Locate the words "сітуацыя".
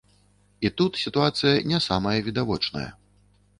1.01-1.53